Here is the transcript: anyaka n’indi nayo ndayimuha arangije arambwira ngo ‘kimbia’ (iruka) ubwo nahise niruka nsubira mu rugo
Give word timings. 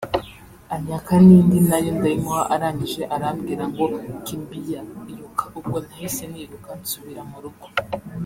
anyaka 0.75 1.13
n’indi 1.25 1.57
nayo 1.69 1.91
ndayimuha 1.97 2.41
arangije 2.53 3.01
arambwira 3.15 3.63
ngo 3.71 3.85
‘kimbia’ 4.25 4.81
(iruka) 5.11 5.43
ubwo 5.59 5.77
nahise 5.85 6.23
niruka 6.33 6.69
nsubira 6.81 7.21
mu 7.29 7.37
rugo 7.43 7.67